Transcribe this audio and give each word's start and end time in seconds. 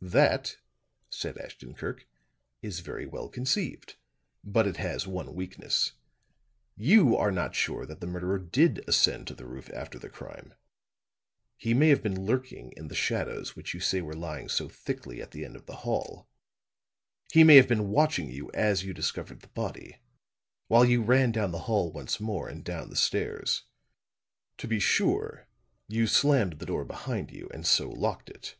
"That," 0.00 0.58
said 1.10 1.36
Ashton 1.36 1.74
Kirk, 1.74 2.06
"is 2.62 2.78
very 2.78 3.06
well 3.06 3.28
conceived. 3.28 3.96
But 4.44 4.68
it 4.68 4.76
has 4.76 5.08
one 5.08 5.34
weakness. 5.34 5.94
You 6.76 7.16
are 7.16 7.32
not 7.32 7.56
sure 7.56 7.84
that 7.84 7.98
the 8.00 8.06
murderer 8.06 8.38
did 8.38 8.84
ascend 8.86 9.26
to 9.26 9.34
the 9.34 9.46
roof 9.46 9.68
after 9.70 9.98
the 9.98 10.08
crime. 10.08 10.54
He 11.56 11.74
may 11.74 11.88
have 11.88 12.04
been 12.04 12.24
lurking 12.24 12.72
in 12.76 12.86
the 12.86 12.94
shadows 12.94 13.56
which 13.56 13.74
you 13.74 13.80
say 13.80 14.00
were 14.00 14.14
lying 14.14 14.48
so 14.48 14.68
thickly 14.68 15.20
at 15.20 15.32
the 15.32 15.44
end 15.44 15.56
of 15.56 15.66
the 15.66 15.78
hall. 15.78 16.28
He 17.32 17.42
may 17.42 17.56
have 17.56 17.66
been 17.66 17.88
watching 17.90 18.28
you 18.30 18.52
as 18.54 18.84
you 18.84 18.94
discovered 18.94 19.40
the 19.40 19.48
body, 19.48 19.96
while 20.68 20.84
you 20.84 21.02
ran 21.02 21.32
down 21.32 21.50
the 21.50 21.58
hall 21.66 21.90
once 21.90 22.20
more 22.20 22.48
and 22.48 22.62
down 22.62 22.90
the 22.90 22.96
stairs. 22.96 23.64
To 24.58 24.68
be 24.68 24.78
sure, 24.78 25.48
you 25.88 26.06
slammed 26.06 26.60
the 26.60 26.66
door 26.66 26.84
behind 26.84 27.32
you; 27.32 27.48
and 27.52 27.66
so 27.66 27.90
locked 27.90 28.30
it. 28.30 28.54